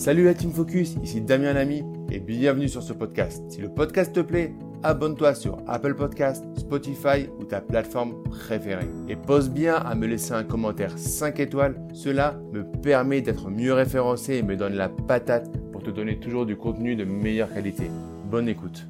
[0.00, 3.42] Salut la Team Focus, ici Damien Lamy et bienvenue sur ce podcast.
[3.50, 8.88] Si le podcast te plaît, abonne-toi sur Apple Podcast, Spotify ou ta plateforme préférée.
[9.10, 13.74] Et pose bien à me laisser un commentaire 5 étoiles, cela me permet d'être mieux
[13.74, 17.90] référencé et me donne la patate pour te donner toujours du contenu de meilleure qualité.
[18.24, 18.86] Bonne écoute.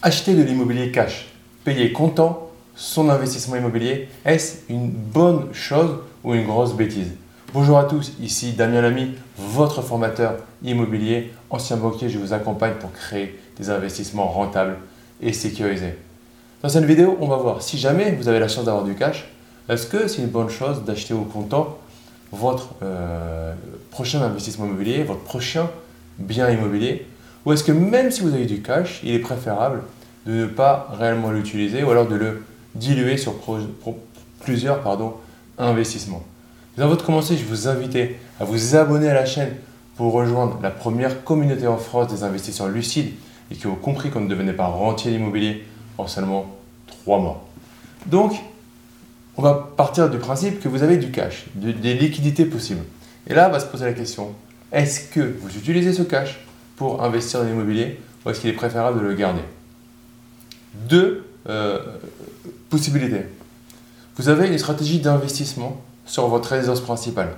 [0.00, 1.28] Acheter de l'immobilier cash,
[1.64, 7.12] payer comptant son investissement immobilier, est-ce une bonne chose ou une grosse bêtise?
[7.54, 12.10] Bonjour à tous, ici Damien Lamy, votre formateur immobilier, ancien banquier.
[12.10, 14.76] Je vous accompagne pour créer des investissements rentables
[15.22, 15.94] et sécurisés.
[16.62, 19.30] Dans cette vidéo, on va voir si jamais vous avez la chance d'avoir du cash,
[19.70, 21.78] est-ce que c'est une bonne chose d'acheter au comptant
[22.32, 23.54] votre euh,
[23.90, 25.70] prochain investissement immobilier, votre prochain
[26.18, 27.06] bien immobilier,
[27.46, 29.84] ou est-ce que même si vous avez du cash, il est préférable
[30.26, 32.42] de ne pas réellement l'utiliser ou alors de le
[32.74, 33.32] diluer sur
[34.40, 34.82] plusieurs
[35.56, 36.24] investissements?
[36.80, 37.96] Avant de commencer, je vous invite
[38.40, 39.54] à vous abonner à la chaîne
[39.96, 43.12] pour rejoindre la première communauté en France des investisseurs lucides
[43.50, 45.64] et qui ont compris qu'on ne devenait pas rentier l'immobilier
[45.96, 46.54] en seulement
[46.86, 47.48] 3 mois.
[48.06, 48.32] Donc,
[49.36, 52.82] on va partir du principe que vous avez du cash, des liquidités possibles.
[53.26, 54.34] Et là, on va se poser la question,
[54.72, 56.40] est-ce que vous utilisez ce cash
[56.76, 59.42] pour investir dans l'immobilier ou est-ce qu'il est préférable de le garder?
[60.74, 61.78] Deux euh,
[62.68, 63.26] possibilités.
[64.16, 67.36] Vous avez une stratégie d'investissement sur votre résidence principale.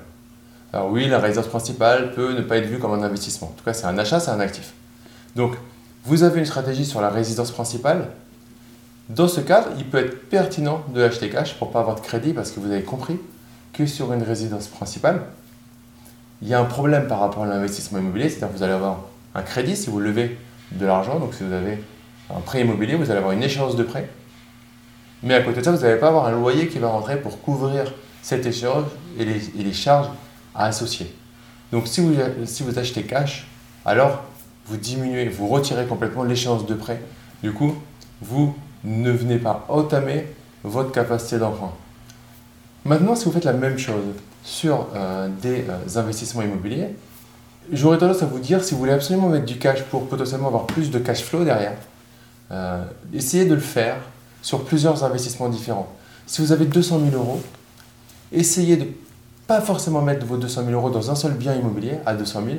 [0.73, 3.49] Alors oui, la résidence principale peut ne pas être vue comme un investissement.
[3.49, 4.73] En tout cas, c'est un achat, c'est un actif.
[5.35, 5.57] Donc,
[6.05, 8.09] vous avez une stratégie sur la résidence principale.
[9.09, 12.01] Dans ce cadre, il peut être pertinent de l'acheter cash pour ne pas avoir de
[12.01, 13.19] crédit parce que vous avez compris
[13.73, 15.23] que sur une résidence principale,
[16.43, 19.01] il y a un problème par rapport à l'investissement immobilier, c'est-à-dire que vous allez avoir
[19.35, 20.39] un crédit si vous levez
[20.73, 21.83] de l'argent, donc si vous avez
[22.35, 24.09] un prêt immobilier, vous allez avoir une échéance de prêt.
[25.23, 27.43] Mais à côté de ça, vous n'allez pas avoir un loyer qui va rentrer pour
[27.43, 28.87] couvrir cette échéance
[29.19, 30.09] et les, charges
[30.55, 31.15] à associer.
[31.73, 33.47] Donc si vous, si vous achetez cash,
[33.85, 34.25] alors
[34.67, 37.01] vous diminuez, vous retirez complètement l'échéance de prêt.
[37.43, 37.75] Du coup,
[38.21, 38.55] vous
[38.85, 40.27] ne venez pas entamer
[40.63, 41.73] votre capacité d'emprunt.
[42.85, 44.05] Maintenant, si vous faites la même chose
[44.43, 46.89] sur euh, des euh, investissements immobiliers,
[47.73, 50.67] j'aurais tendance à vous dire, si vous voulez absolument mettre du cash pour potentiellement avoir
[50.67, 51.77] plus de cash flow derrière,
[52.51, 52.83] euh,
[53.13, 53.97] essayez de le faire
[54.43, 55.93] sur plusieurs investissements différents.
[56.27, 57.43] Si vous avez 200 000 euros,
[58.33, 58.87] essayez de
[59.47, 62.57] pas forcément mettre vos 200 000 euros dans un seul bien immobilier à 200 000,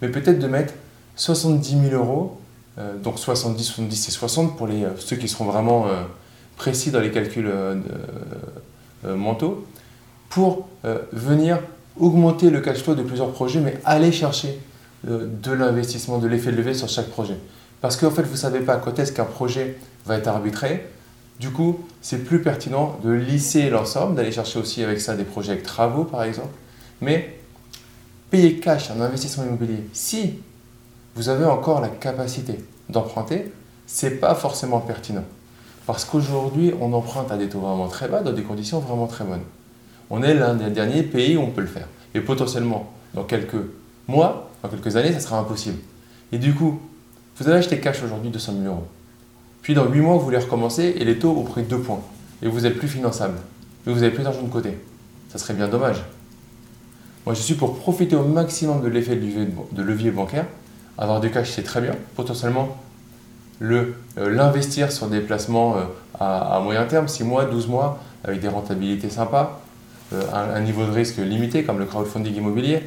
[0.00, 0.72] mais peut-être de mettre
[1.16, 2.40] 70 000 euros,
[2.78, 6.02] euh, donc 70, 70 et 60 pour les, euh, ceux qui seront vraiment euh,
[6.56, 7.50] précis dans les calculs
[9.02, 9.66] mentaux,
[10.28, 10.68] pour
[11.12, 11.58] venir
[11.98, 14.60] augmenter le cash flow de plusieurs projets, mais aller chercher
[15.04, 17.38] de l'investissement, de l'effet de levier sur chaque projet.
[17.80, 20.86] Parce qu'en fait, vous ne savez pas quand est-ce qu'un projet va être arbitré,
[21.40, 25.52] du coup, c'est plus pertinent de lisser l'ensemble, d'aller chercher aussi avec ça des projets
[25.52, 26.54] avec travaux par exemple.
[27.00, 27.38] Mais
[28.30, 30.34] payer cash un investissement immobilier, si
[31.14, 33.50] vous avez encore la capacité d'emprunter,
[33.86, 35.24] c'est pas forcément pertinent.
[35.86, 39.24] Parce qu'aujourd'hui, on emprunte à des taux vraiment très bas dans des conditions vraiment très
[39.24, 39.40] bonnes.
[40.10, 41.88] On est l'un des derniers pays où on peut le faire.
[42.14, 43.56] Et potentiellement, dans quelques
[44.06, 45.78] mois, dans quelques années, ça sera impossible.
[46.32, 46.80] Et du coup,
[47.36, 48.86] vous allez acheter cash aujourd'hui 200 000 euros.
[49.62, 52.00] Puis dans 8 mois, vous voulez recommencer et les taux ont pris 2 points.
[52.42, 53.34] Et vous êtes plus finançable.
[53.86, 54.78] Et vous avez plus d'argent de côté.
[55.30, 56.02] Ça serait bien dommage.
[57.26, 60.46] Moi, je suis pour profiter au maximum de l'effet de levier bancaire.
[60.96, 61.92] Avoir du cash, c'est très bien.
[62.16, 62.76] Potentiellement,
[63.62, 65.82] euh, l'investir sur des placements euh,
[66.18, 69.60] à, moyen terme, 6 mois, 12 mois, avec des rentabilités sympas,
[70.12, 72.82] euh, un, un, niveau de risque limité, comme le crowdfunding immobilier,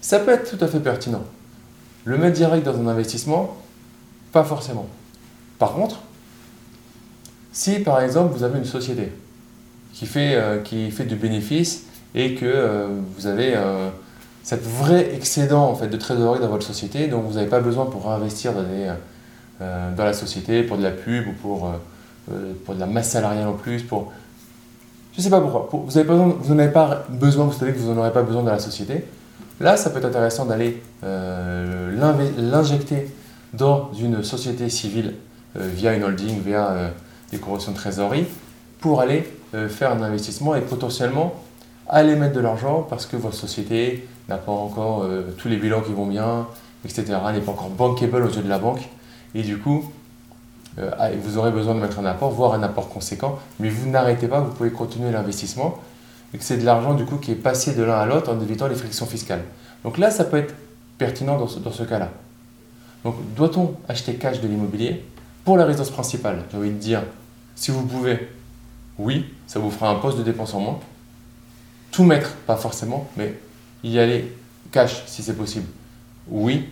[0.00, 1.22] ça peut être tout à fait pertinent.
[2.04, 3.56] Le mettre direct dans un investissement,
[4.32, 4.86] pas forcément.
[5.58, 6.00] Par contre,
[7.52, 9.12] si par exemple vous avez une société
[9.92, 13.88] qui fait, euh, qui fait du bénéfice et que euh, vous avez euh,
[14.44, 17.86] cette vrai excédent en fait, de trésorerie dans votre société, donc vous n'avez pas besoin
[17.86, 18.64] pour investir dans,
[19.96, 21.72] dans, la société, pour de la pub ou pour,
[22.64, 24.12] pour de la masse salariale en plus, pour...
[25.12, 25.68] Je ne sais pas pourquoi.
[25.70, 28.60] vous n'en avez pas besoin, vous savez que vous n'en aurez pas besoin dans la
[28.60, 29.04] société.
[29.60, 33.08] Là, ça peut être intéressant d'aller l'injecter
[33.52, 35.27] dans une société civile euh,
[35.66, 36.88] via une holding, via euh,
[37.30, 38.26] des corrections de trésorerie,
[38.80, 41.34] pour aller euh, faire un investissement et potentiellement
[41.88, 45.06] aller mettre de l'argent parce que votre société n'a pas encore
[45.38, 46.46] tous les bilans qui vont bien,
[46.84, 48.86] etc., n'est pas encore bankable aux yeux de la banque.
[49.34, 49.90] Et du coup,
[50.76, 54.28] ah, vous aurez besoin de mettre un apport, voire un apport conséquent, mais vous n'arrêtez
[54.28, 55.78] pas, vous pouvez continuer l'investissement,
[56.34, 58.38] et que c'est de l'argent du coup qui est passé de l'un à l'autre en
[58.38, 59.44] évitant les frictions fiscales.
[59.82, 60.54] Donc là, ça peut être
[60.98, 62.10] pertinent dans ce, dans ce cas-là.
[63.04, 65.04] Donc, doit-on acheter cash de l'immobilier?
[65.44, 67.02] Pour la résidence principale, j'ai envie de dire,
[67.54, 68.28] si vous pouvez,
[68.98, 70.80] oui, ça vous fera un poste de dépense en moins.
[71.90, 73.34] Tout mettre, pas forcément, mais
[73.82, 74.32] y aller
[74.72, 75.66] cash si c'est possible
[76.28, 76.68] Oui.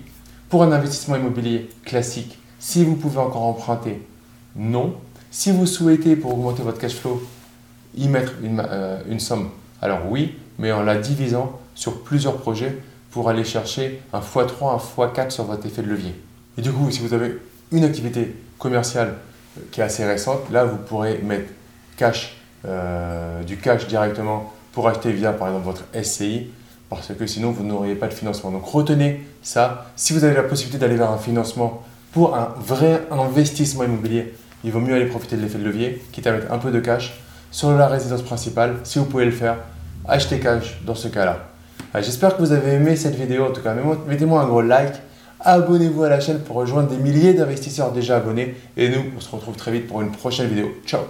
[0.48, 4.06] Pour un investissement immobilier classique, si vous pouvez encore emprunter,
[4.54, 4.94] non.
[5.30, 7.22] Si vous souhaitez, pour augmenter votre cash flow,
[7.96, 9.50] y mettre une, euh, une somme,
[9.82, 12.78] alors oui, mais en la divisant sur plusieurs projets
[13.10, 16.14] pour aller chercher un x3, un x4 sur votre effet de levier.
[16.58, 17.38] Et du coup, si vous avez
[17.72, 19.14] une activité commerciale
[19.58, 21.52] euh, qui est assez récente, là, vous pourrez mettre
[21.96, 26.48] cash, euh, du cash directement pour acheter via, par exemple, votre SCI,
[26.90, 28.50] parce que sinon, vous n'auriez pas de financement.
[28.50, 29.86] Donc, retenez ça.
[29.96, 31.82] Si vous avez la possibilité d'aller vers un financement
[32.12, 36.26] pour un vrai investissement immobilier, il vaut mieux aller profiter de l'effet de levier, quitte
[36.26, 37.14] à mettre un peu de cash
[37.50, 38.76] sur la résidence principale.
[38.84, 39.56] Si vous pouvez le faire,
[40.06, 41.38] achetez cash dans ce cas-là.
[42.02, 43.46] J'espère que vous avez aimé cette vidéo.
[43.46, 43.74] En tout cas,
[44.06, 44.92] mettez-moi un gros like.
[45.40, 48.54] Abonnez-vous à la chaîne pour rejoindre des milliers d'investisseurs déjà abonnés.
[48.76, 50.70] Et nous, on se retrouve très vite pour une prochaine vidéo.
[50.86, 51.02] Ciao